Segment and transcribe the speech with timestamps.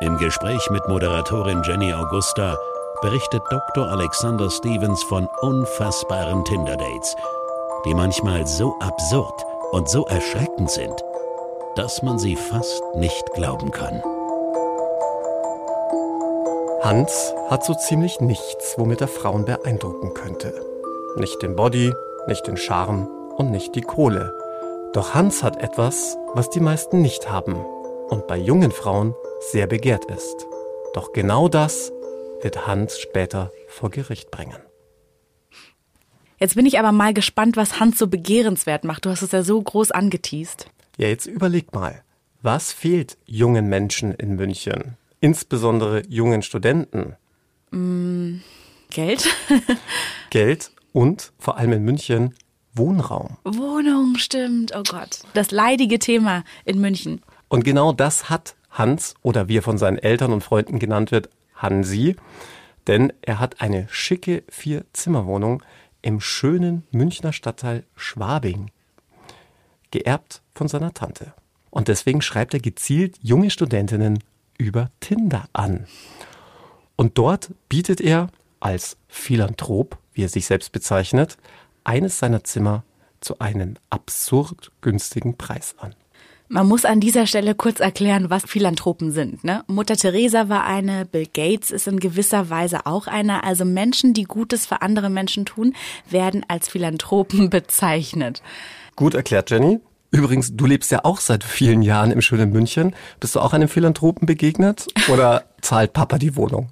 [0.00, 2.58] Im Gespräch mit Moderatorin Jenny Augusta
[3.00, 3.88] berichtet Dr.
[3.88, 7.16] Alexander Stevens von unfassbaren Tinder-Dates,
[7.86, 9.32] die manchmal so absurd
[9.72, 11.02] und so erschreckend sind,
[11.76, 14.02] dass man sie fast nicht glauben kann.
[16.82, 20.52] Hans hat so ziemlich nichts, womit er Frauen beeindrucken könnte.
[21.16, 21.94] Nicht den Body,
[22.26, 24.34] nicht den Charme und nicht die Kohle.
[24.92, 27.64] Doch Hans hat etwas, was die meisten nicht haben
[28.10, 30.46] und bei jungen Frauen sehr begehrt ist.
[30.94, 31.92] Doch genau das
[32.42, 34.58] wird Hans später vor Gericht bringen.
[36.38, 39.06] Jetzt bin ich aber mal gespannt, was Hans so begehrenswert macht.
[39.06, 40.70] Du hast es ja so groß angeteased.
[40.98, 42.02] Ja, jetzt überleg mal,
[42.42, 44.96] was fehlt jungen Menschen in München?
[45.20, 47.16] Insbesondere jungen Studenten.
[47.70, 48.40] Mm,
[48.90, 49.28] Geld?
[50.30, 52.34] Geld und vor allem in München
[52.74, 53.38] Wohnraum.
[53.44, 54.72] Wohnung, stimmt.
[54.76, 55.20] Oh Gott.
[55.32, 57.22] Das leidige Thema in München.
[57.48, 61.30] Und genau das hat Hans oder wie er von seinen Eltern und Freunden genannt wird,
[61.54, 62.16] Hansi.
[62.86, 65.62] Denn er hat eine schicke Vier-Zimmer-Wohnung
[66.02, 68.70] im schönen Münchner Stadtteil Schwabing.
[69.90, 71.32] Geerbt von seiner Tante.
[71.70, 74.22] Und deswegen schreibt er gezielt junge Studentinnen
[74.58, 75.86] über Tinder an.
[76.96, 78.28] Und dort bietet er
[78.60, 81.36] als Philanthrop, wie er sich selbst bezeichnet,
[81.84, 82.84] eines seiner Zimmer
[83.20, 85.94] zu einem absurd günstigen Preis an.
[86.48, 89.42] Man muss an dieser Stelle kurz erklären, was Philanthropen sind.
[89.42, 89.64] Ne?
[89.66, 93.42] Mutter Teresa war eine, Bill Gates ist in gewisser Weise auch einer.
[93.42, 95.74] Also Menschen, die Gutes für andere Menschen tun,
[96.08, 98.42] werden als Philanthropen bezeichnet.
[98.94, 99.80] Gut erklärt, Jenny.
[100.12, 102.94] Übrigens, du lebst ja auch seit vielen Jahren im schönen München.
[103.18, 106.70] Bist du auch einem Philanthropen begegnet oder zahlt Papa die Wohnung?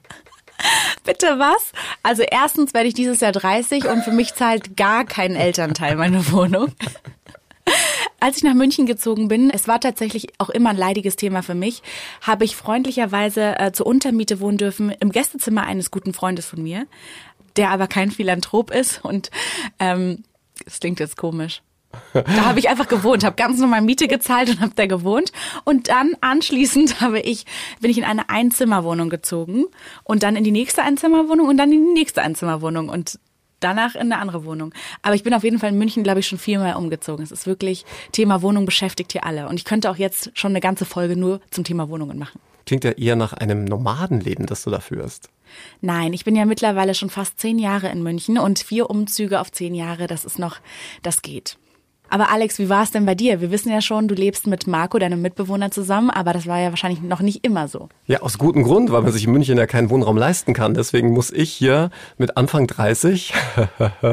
[1.02, 1.72] Bitte was?
[2.02, 6.30] Also erstens werde ich dieses Jahr 30 und für mich zahlt gar kein Elternteil meine
[6.30, 6.72] Wohnung.
[8.24, 11.54] Als ich nach München gezogen bin, es war tatsächlich auch immer ein leidiges Thema für
[11.54, 11.82] mich,
[12.22, 16.86] habe ich freundlicherweise äh, zur Untermiete wohnen dürfen im Gästezimmer eines guten Freundes von mir,
[17.56, 19.30] der aber kein Philanthrop ist und
[19.78, 20.24] ähm,
[20.64, 21.60] das klingt jetzt komisch.
[22.14, 25.30] Da habe ich einfach gewohnt, habe ganz normal Miete gezahlt und habe da gewohnt.
[25.64, 27.44] Und dann anschließend habe ich,
[27.82, 29.66] bin ich in eine Einzimmerwohnung gezogen
[30.02, 32.88] und dann in die nächste Einzimmerwohnung und dann in die nächste Einzimmerwohnung.
[32.88, 33.18] Und
[33.64, 34.72] danach in eine andere Wohnung.
[35.02, 37.24] Aber ich bin auf jeden Fall in München, glaube ich, schon viermal umgezogen.
[37.24, 39.48] Es ist wirklich, Thema Wohnung beschäftigt hier alle.
[39.48, 42.40] Und ich könnte auch jetzt schon eine ganze Folge nur zum Thema Wohnungen machen.
[42.66, 45.28] Klingt ja eher nach einem Nomadenleben, das du da führst.
[45.80, 49.52] Nein, ich bin ja mittlerweile schon fast zehn Jahre in München und vier Umzüge auf
[49.52, 50.58] zehn Jahre, das ist noch,
[51.02, 51.58] das geht.
[52.10, 53.40] Aber Alex, wie war es denn bei dir?
[53.40, 56.70] Wir wissen ja schon, du lebst mit Marco, deinem Mitbewohner, zusammen, aber das war ja
[56.70, 57.88] wahrscheinlich noch nicht immer so.
[58.06, 60.74] Ja, aus gutem Grund, weil man sich in München ja keinen Wohnraum leisten kann.
[60.74, 63.32] Deswegen muss ich hier mit Anfang 30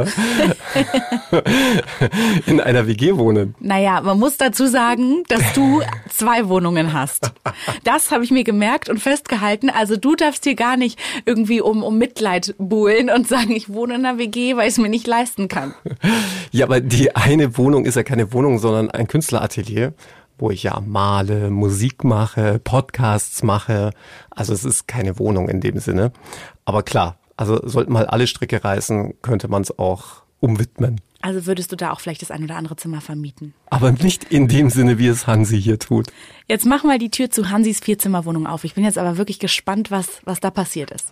[2.47, 3.55] in einer WG wohnen.
[3.59, 7.31] Naja, man muss dazu sagen, dass du zwei Wohnungen hast.
[7.83, 9.69] Das habe ich mir gemerkt und festgehalten.
[9.69, 13.95] Also du darfst hier gar nicht irgendwie um, um Mitleid buhlen und sagen, ich wohne
[13.95, 15.73] in einer WG, weil ich es mir nicht leisten kann.
[16.51, 19.95] Ja, aber die eine Wohnung Wohnung ist ja keine Wohnung, sondern ein Künstleratelier,
[20.37, 23.89] wo ich ja male, Musik mache, Podcasts mache.
[24.29, 26.11] Also es ist keine Wohnung in dem Sinne.
[26.63, 31.01] Aber klar, also sollten mal alle Stricke reißen, könnte man es auch umwidmen.
[31.21, 33.55] Also würdest du da auch vielleicht das ein oder andere Zimmer vermieten?
[33.71, 36.05] Aber nicht in dem Sinne, wie es Hansi hier tut.
[36.47, 38.63] Jetzt mach mal die Tür zu Hansis Vierzimmerwohnung auf.
[38.63, 41.11] Ich bin jetzt aber wirklich gespannt, was, was da passiert ist.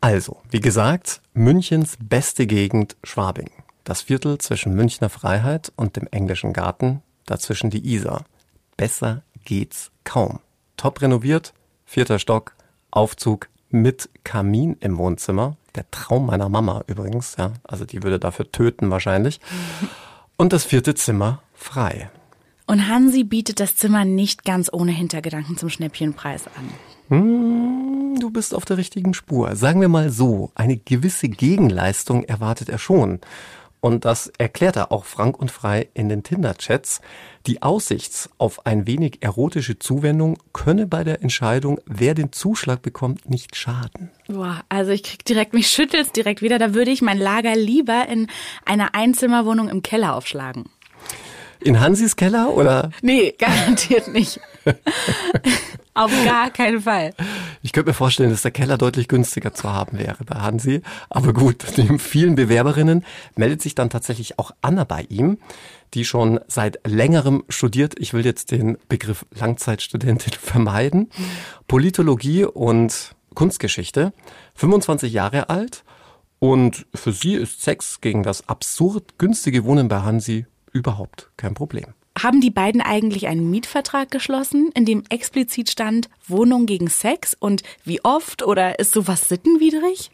[0.00, 3.50] Also, wie gesagt, Münchens beste Gegend Schwabing.
[3.84, 8.24] Das Viertel zwischen Münchner Freiheit und dem englischen Garten, dazwischen die Isar.
[8.76, 10.38] Besser geht's kaum.
[10.76, 11.52] Top renoviert,
[11.84, 12.54] vierter Stock,
[12.90, 15.56] Aufzug mit Kamin im Wohnzimmer.
[15.74, 17.52] Der Traum meiner Mama übrigens, ja.
[17.64, 19.40] Also die würde dafür töten wahrscheinlich.
[20.36, 22.10] Und das vierte Zimmer frei.
[22.66, 26.68] Und Hansi bietet das Zimmer nicht ganz ohne Hintergedanken zum Schnäppchenpreis an.
[27.08, 29.56] Hm, du bist auf der richtigen Spur.
[29.56, 33.20] Sagen wir mal so, eine gewisse Gegenleistung erwartet er schon.
[33.84, 37.00] Und das erklärt er auch frank und frei in den Tinder-Chats.
[37.48, 43.28] Die Aussicht auf ein wenig erotische Zuwendung könne bei der Entscheidung, wer den Zuschlag bekommt,
[43.28, 44.12] nicht schaden.
[44.28, 46.60] Boah, also ich krieg direkt, mich schüttelt's direkt wieder.
[46.60, 48.28] Da würde ich mein Lager lieber in
[48.64, 50.66] einer Einzimmerwohnung im Keller aufschlagen.
[51.58, 52.92] In Hansis Keller oder?
[53.02, 54.38] Nee, garantiert nicht.
[55.94, 57.12] Auf gar keinen Fall.
[57.60, 60.82] Ich könnte mir vorstellen, dass der Keller deutlich günstiger zu haben wäre bei Hansi.
[61.10, 63.04] Aber gut, neben vielen Bewerberinnen
[63.36, 65.38] meldet sich dann tatsächlich auch Anna bei ihm,
[65.92, 67.94] die schon seit längerem studiert.
[67.98, 71.10] Ich will jetzt den Begriff Langzeitstudentin vermeiden.
[71.68, 74.14] Politologie und Kunstgeschichte.
[74.54, 75.84] 25 Jahre alt.
[76.38, 81.94] Und für sie ist Sex gegen das absurd günstige Wohnen bei Hansi überhaupt kein Problem.
[82.20, 87.62] Haben die beiden eigentlich einen Mietvertrag geschlossen, in dem explizit stand Wohnung gegen Sex und
[87.84, 90.10] wie oft oder ist sowas sittenwidrig?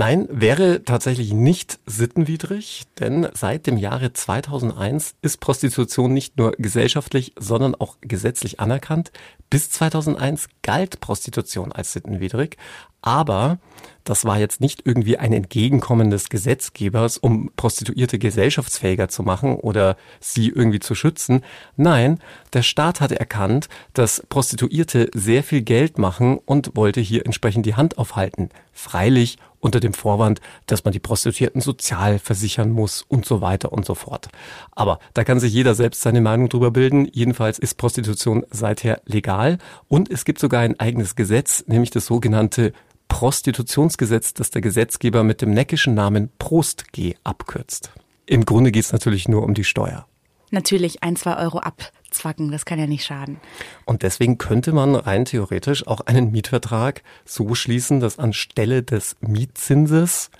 [0.00, 7.32] Nein, wäre tatsächlich nicht sittenwidrig, denn seit dem Jahre 2001 ist Prostitution nicht nur gesellschaftlich,
[7.36, 9.10] sondern auch gesetzlich anerkannt.
[9.50, 12.58] Bis 2001 galt Prostitution als sittenwidrig,
[13.02, 13.58] aber
[14.04, 19.96] das war jetzt nicht irgendwie ein Entgegenkommen des Gesetzgebers, um Prostituierte gesellschaftsfähiger zu machen oder
[20.20, 21.42] sie irgendwie zu schützen.
[21.76, 22.20] Nein,
[22.52, 27.74] der Staat hatte erkannt, dass Prostituierte sehr viel Geld machen und wollte hier entsprechend die
[27.74, 28.50] Hand aufhalten.
[28.72, 33.84] Freilich unter dem Vorwand, dass man die Prostituierten sozial versichern muss und so weiter und
[33.84, 34.28] so fort.
[34.72, 37.08] Aber da kann sich jeder selbst seine Meinung drüber bilden.
[37.12, 39.58] Jedenfalls ist Prostitution seither legal
[39.88, 42.72] und es gibt sogar ein eigenes Gesetz, nämlich das sogenannte
[43.08, 47.90] Prostitutionsgesetz, das der Gesetzgeber mit dem neckischen Namen Prost-G abkürzt.
[48.26, 50.06] Im Grunde geht es natürlich nur um die Steuer.
[50.50, 51.58] Natürlich ein, zwei Euro
[52.08, 53.38] abzwacken, das kann ja nicht schaden.
[53.84, 60.30] Und deswegen könnte man rein theoretisch auch einen Mietvertrag so schließen, dass anstelle des Mietzinses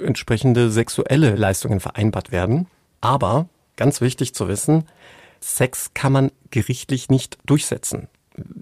[0.00, 2.66] entsprechende sexuelle Leistungen vereinbart werden.
[3.00, 4.84] Aber ganz wichtig zu wissen,
[5.40, 8.08] Sex kann man gerichtlich nicht durchsetzen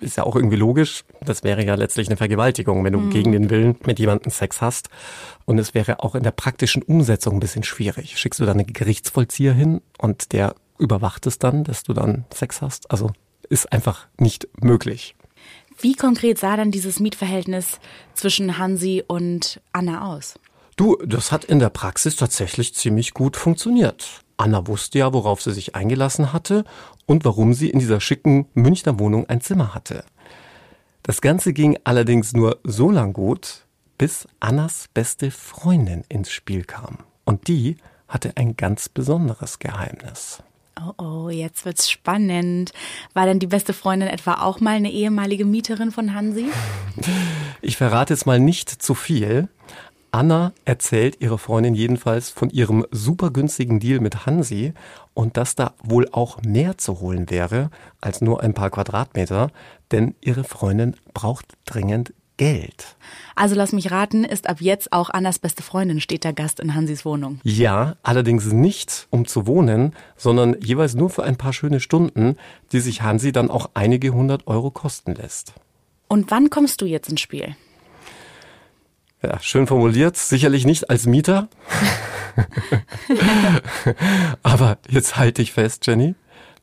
[0.00, 1.04] ist ja auch irgendwie logisch.
[1.20, 3.10] Das wäre ja letztlich eine Vergewaltigung, wenn du mhm.
[3.10, 4.88] gegen den Willen mit jemandem Sex hast.
[5.44, 8.18] Und es wäre auch in der praktischen Umsetzung ein bisschen schwierig.
[8.18, 12.62] Schickst du dann einen Gerichtsvollzieher hin und der überwacht es dann, dass du dann Sex
[12.62, 12.90] hast?
[12.90, 13.10] Also
[13.48, 15.14] ist einfach nicht möglich.
[15.80, 17.78] Wie konkret sah dann dieses Mietverhältnis
[18.14, 20.34] zwischen Hansi und Anna aus?
[20.76, 24.22] Du, das hat in der Praxis tatsächlich ziemlich gut funktioniert.
[24.36, 26.64] Anna wusste ja, worauf sie sich eingelassen hatte
[27.06, 30.04] und warum sie in dieser schicken Münchner Wohnung ein Zimmer hatte.
[31.02, 33.66] Das Ganze ging allerdings nur so lang gut,
[33.98, 36.98] bis Annas beste Freundin ins Spiel kam.
[37.24, 37.76] Und die
[38.06, 40.42] hatte ein ganz besonderes Geheimnis.
[40.80, 42.72] Oh oh, jetzt wird's spannend.
[43.14, 46.46] War denn die beste Freundin etwa auch mal eine ehemalige Mieterin von Hansi?
[47.60, 49.48] Ich verrate jetzt mal nicht zu viel,
[50.10, 54.72] Anna erzählt ihre Freundin jedenfalls von ihrem super günstigen Deal mit Hansi
[55.12, 57.70] und dass da wohl auch mehr zu holen wäre
[58.00, 59.50] als nur ein paar Quadratmeter,
[59.90, 62.96] denn ihre Freundin braucht dringend Geld.
[63.34, 67.04] Also lass mich raten, ist ab jetzt auch Annas beste Freundin steter Gast in Hansis
[67.04, 67.40] Wohnung.
[67.44, 72.36] Ja, allerdings nicht um zu wohnen, sondern jeweils nur für ein paar schöne Stunden,
[72.72, 75.52] die sich Hansi dann auch einige hundert Euro kosten lässt.
[76.08, 77.54] Und wann kommst du jetzt ins Spiel?
[79.22, 80.16] Ja, schön formuliert.
[80.16, 81.48] Sicherlich nicht als Mieter.
[84.42, 86.14] Aber jetzt halte ich fest, Jenny,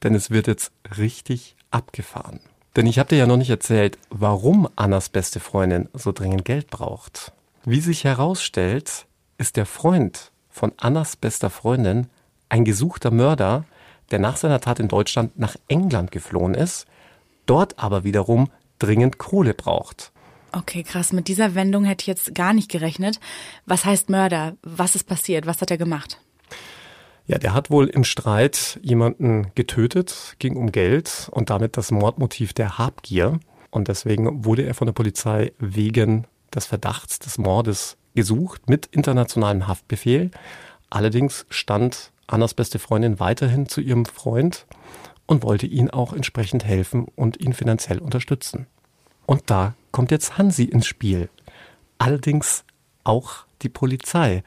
[0.04, 2.40] denn es wird jetzt richtig abgefahren.
[2.76, 6.70] Denn ich habe dir ja noch nicht erzählt, warum Annas beste Freundin so dringend Geld
[6.70, 7.32] braucht.
[7.64, 9.06] Wie sich herausstellt,
[9.38, 12.08] ist der Freund von Annas bester Freundin
[12.50, 13.66] ein gesuchter Mörder,
[14.12, 16.86] der nach seiner Tat in Deutschland nach England geflohen ist,
[17.46, 20.12] dort aber wiederum dringend Kohle braucht.
[20.52, 21.12] Okay, krass.
[21.12, 23.20] Mit dieser Wendung hätte ich jetzt gar nicht gerechnet.
[23.66, 24.56] Was heißt Mörder?
[24.62, 25.46] Was ist passiert?
[25.46, 26.22] Was hat er gemacht?
[27.28, 32.54] Ja, der hat wohl im Streit jemanden getötet, ging um Geld und damit das Mordmotiv
[32.54, 33.40] der Habgier.
[33.72, 39.68] Und deswegen wurde er von der Polizei wegen des Verdachts des Mordes gesucht mit internationalem
[39.68, 40.30] Haftbefehl.
[40.90, 44.68] Allerdings stand Annas beste Freundin weiterhin zu ihrem Freund
[45.26, 48.68] und wollte ihn auch entsprechend helfen und ihn finanziell unterstützen.
[49.26, 51.30] Und da kommt jetzt Hansi ins Spiel.
[51.98, 52.64] Allerdings
[53.04, 54.44] auch die Polizei.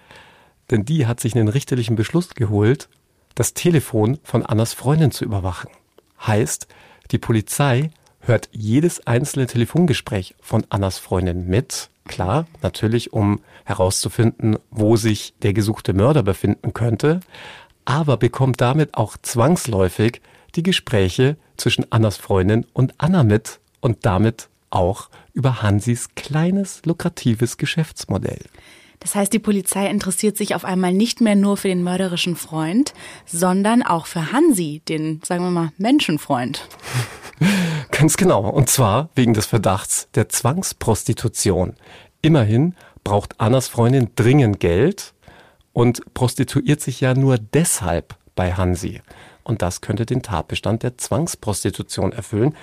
[0.70, 2.88] Denn die hat sich einen richterlichen Beschluss geholt,
[3.34, 5.70] das Telefon von Annas Freundin zu überwachen.
[6.26, 6.66] Heißt,
[7.10, 11.88] die Polizei hört jedes einzelne Telefongespräch von Annas Freundin mit.
[12.06, 17.20] Klar, natürlich, um herauszufinden, wo sich der gesuchte Mörder befinden könnte,
[17.84, 20.20] aber bekommt damit auch zwangsläufig
[20.54, 27.56] die Gespräche zwischen Annas Freundin und Anna mit und damit auch über Hansis kleines, lukratives
[27.56, 28.44] Geschäftsmodell.
[29.00, 32.94] Das heißt, die Polizei interessiert sich auf einmal nicht mehr nur für den mörderischen Freund,
[33.26, 36.66] sondern auch für Hansi, den, sagen wir mal, Menschenfreund.
[37.90, 38.48] Ganz genau.
[38.48, 41.74] Und zwar wegen des Verdachts der Zwangsprostitution.
[42.22, 42.74] Immerhin
[43.04, 45.14] braucht Annas Freundin dringend Geld
[45.72, 49.00] und prostituiert sich ja nur deshalb bei Hansi.
[49.44, 52.54] Und das könnte den Tatbestand der Zwangsprostitution erfüllen.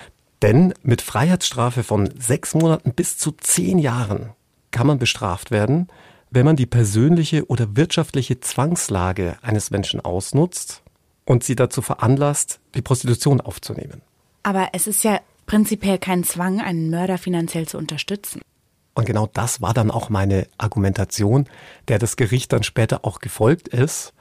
[0.42, 4.32] Denn mit Freiheitsstrafe von sechs Monaten bis zu zehn Jahren
[4.72, 5.88] kann man bestraft werden,
[6.36, 10.84] wenn man die persönliche oder wirtschaftliche Zwangslage eines Menschen ausnutzt
[11.24, 14.02] und sie dazu veranlasst, die Prostitution aufzunehmen.
[14.44, 18.42] Aber es ist ja prinzipiell kein Zwang, einen Mörder finanziell zu unterstützen.
[18.96, 21.48] Und genau das war dann auch meine Argumentation,
[21.88, 24.14] der das Gericht dann später auch gefolgt ist.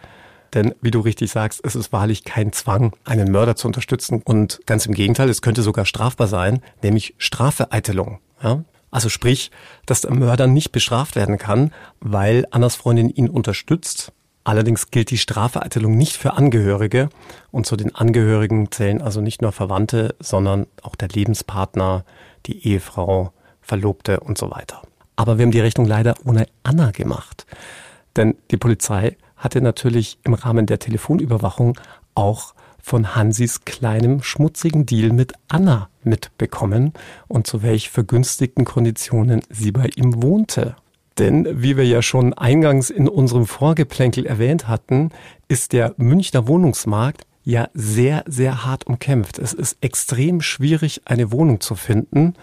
[0.55, 4.23] Denn wie du richtig sagst, es ist wahrlich kein Zwang, einen Mörder zu unterstützen.
[4.25, 8.21] Und ganz im Gegenteil, es könnte sogar strafbar sein, nämlich Strafvereitelung.
[8.41, 8.65] Ja?
[8.95, 9.51] Also sprich,
[9.87, 14.13] dass der Mörder nicht bestraft werden kann, weil Annas Freundin ihn unterstützt.
[14.45, 17.09] Allerdings gilt die Strafvereitelung nicht für Angehörige.
[17.51, 22.05] Und zu den Angehörigen zählen also nicht nur Verwandte, sondern auch der Lebenspartner,
[22.47, 24.83] die Ehefrau, Verlobte und so weiter.
[25.17, 27.47] Aber wir haben die Rechnung leider ohne Anna gemacht.
[28.15, 31.77] Denn die Polizei hatte natürlich im Rahmen der Telefonüberwachung
[32.15, 36.93] auch von Hansis kleinem schmutzigen Deal mit Anna mitbekommen
[37.29, 40.77] und zu welch vergünstigten Konditionen sie bei ihm wohnte.
[41.19, 45.11] Denn wie wir ja schon eingangs in unserem Vorgeplänkel erwähnt hatten,
[45.49, 49.39] ist der Münchner Wohnungsmarkt ja sehr, sehr hart umkämpft.
[49.39, 52.35] Es ist extrem schwierig, eine Wohnung zu finden.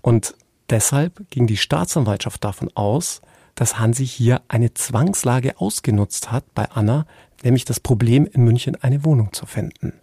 [0.00, 0.34] Und
[0.70, 3.20] deshalb ging die Staatsanwaltschaft davon aus,
[3.58, 7.06] dass Hansi hier eine Zwangslage ausgenutzt hat bei Anna,
[7.42, 9.94] nämlich das Problem in München eine Wohnung zu finden.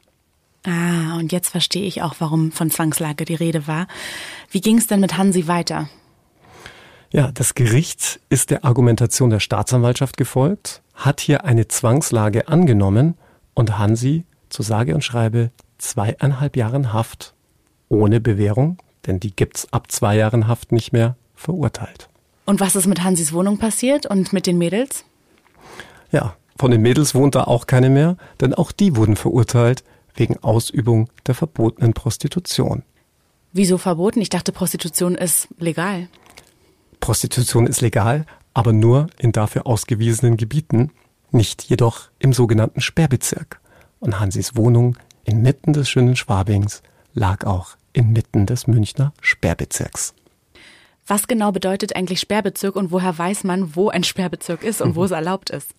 [0.66, 3.88] Ah, und jetzt verstehe ich auch, warum von Zwangslage die Rede war.
[4.52, 5.88] Wie ging es denn mit Hansi weiter?
[7.12, 13.14] Ja, das Gericht ist der Argumentation der Staatsanwaltschaft gefolgt, hat hier eine Zwangslage angenommen
[13.54, 17.34] und Hansi zu sage und schreibe zweieinhalb Jahren Haft
[17.88, 22.10] ohne Bewährung, denn die gibt's ab zwei Jahren Haft nicht mehr, verurteilt.
[22.46, 25.04] Und was ist mit Hansis Wohnung passiert und mit den Mädels?
[26.12, 29.84] Ja, von den Mädels wohnt da auch keine mehr, denn auch die wurden verurteilt
[30.14, 32.84] wegen Ausübung der verbotenen Prostitution.
[33.52, 34.22] Wieso verboten?
[34.22, 36.08] Ich dachte, Prostitution ist legal.
[37.00, 40.92] Prostitution ist legal, aber nur in dafür ausgewiesenen Gebieten,
[41.32, 43.60] nicht jedoch im sogenannten Sperrbezirk.
[44.00, 46.82] Und Hansis Wohnung inmitten des schönen Schwabings
[47.14, 50.14] lag auch inmitten des Münchner Sperrbezirks.
[51.08, 55.04] Was genau bedeutet eigentlich Sperrbezirk und woher weiß man, wo ein Sperrbezirk ist und wo
[55.04, 55.74] es erlaubt ist?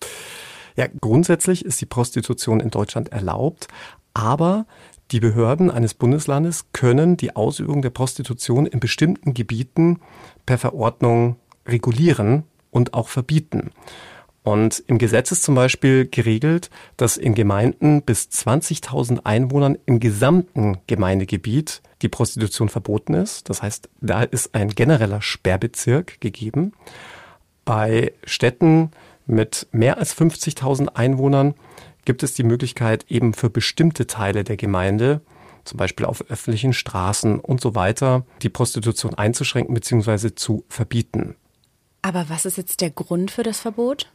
[0.77, 3.67] Ja, grundsätzlich ist die Prostitution in Deutschland erlaubt,
[4.13, 4.65] aber
[5.11, 9.99] die Behörden eines Bundeslandes können die Ausübung der Prostitution in bestimmten Gebieten
[10.45, 13.71] per Verordnung regulieren und auch verbieten.
[14.47, 20.77] Und im Gesetz ist zum Beispiel geregelt, dass in Gemeinden bis 20.000 Einwohnern im gesamten
[20.87, 23.49] Gemeindegebiet die Prostitution verboten ist.
[23.49, 26.71] Das heißt, da ist ein genereller Sperrbezirk gegeben.
[27.65, 28.91] Bei Städten
[29.25, 31.53] mit mehr als 50.000 Einwohnern
[32.05, 35.19] gibt es die Möglichkeit, eben für bestimmte Teile der Gemeinde,
[35.65, 40.35] zum Beispiel auf öffentlichen Straßen und so weiter, die Prostitution einzuschränken bzw.
[40.35, 41.35] zu verbieten.
[42.01, 44.09] Aber was ist jetzt der Grund für das Verbot?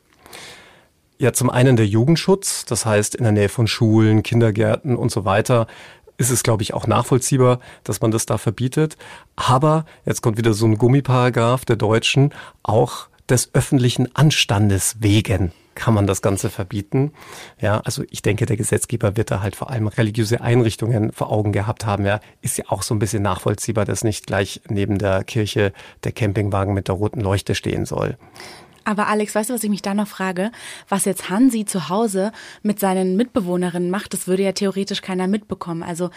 [1.19, 5.25] Ja, zum einen der Jugendschutz, das heißt in der Nähe von Schulen, Kindergärten und so
[5.25, 5.67] weiter
[6.19, 8.97] ist es, glaube ich, auch nachvollziehbar, dass man das da verbietet.
[9.35, 15.95] Aber jetzt kommt wieder so ein Gummiparagraph der Deutschen, auch des öffentlichen Anstandes wegen kann
[15.95, 17.13] man das Ganze verbieten.
[17.61, 21.53] Ja, also ich denke, der Gesetzgeber wird da halt vor allem religiöse Einrichtungen vor Augen
[21.53, 22.05] gehabt haben.
[22.05, 25.73] Ja, ist ja auch so ein bisschen nachvollziehbar, dass nicht gleich neben der Kirche
[26.05, 28.17] der Campingwagen mit der roten Leuchte stehen soll.
[28.85, 30.51] Aber Alex, weißt du, was ich mich da noch frage?
[30.89, 35.83] Was jetzt Hansi zu Hause mit seinen Mitbewohnerinnen macht, das würde ja theoretisch keiner mitbekommen.
[35.83, 36.11] Also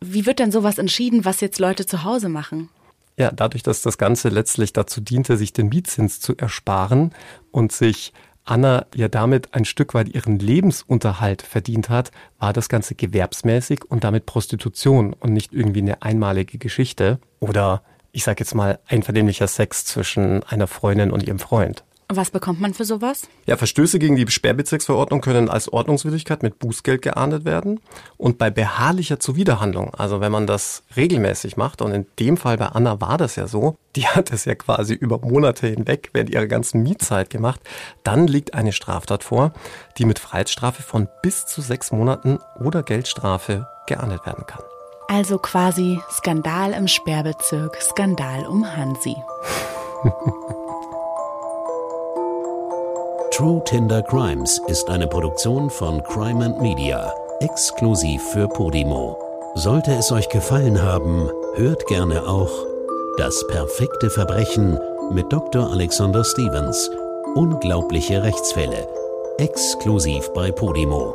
[0.00, 2.68] wie wird denn sowas entschieden, was jetzt Leute zu Hause machen?
[3.16, 7.12] Ja, dadurch, dass das Ganze letztlich dazu diente, sich den Mietzins zu ersparen
[7.50, 8.12] und sich
[8.44, 14.04] Anna ja damit ein Stück weit ihren Lebensunterhalt verdient hat, war das Ganze gewerbsmäßig und
[14.04, 17.82] damit Prostitution und nicht irgendwie eine einmalige Geschichte oder
[18.18, 21.84] ich sag jetzt mal, einvernehmlicher Sex zwischen einer Freundin und ihrem Freund.
[22.08, 23.28] Was bekommt man für sowas?
[23.46, 27.78] Ja, Verstöße gegen die Sperrbezirksverordnung können als Ordnungswidrigkeit mit Bußgeld geahndet werden.
[28.16, 32.66] Und bei beharrlicher Zuwiderhandlung, also wenn man das regelmäßig macht, und in dem Fall bei
[32.66, 36.48] Anna war das ja so, die hat es ja quasi über Monate hinweg während ihrer
[36.48, 37.60] ganzen Mietzeit gemacht,
[38.02, 39.52] dann liegt eine Straftat vor,
[39.96, 44.64] die mit Freiheitsstrafe von bis zu sechs Monaten oder Geldstrafe geahndet werden kann.
[45.08, 49.16] Also quasi Skandal im Sperrbezirk, Skandal um Hansi.
[53.32, 57.10] True Tinder Crimes ist eine Produktion von Crime and Media,
[57.40, 59.16] exklusiv für Podimo.
[59.54, 62.50] Sollte es euch gefallen haben, hört gerne auch
[63.16, 64.78] Das perfekte Verbrechen
[65.10, 65.70] mit Dr.
[65.70, 66.90] Alexander Stevens.
[67.34, 68.86] Unglaubliche Rechtsfälle.
[69.38, 71.14] Exklusiv bei Podimo.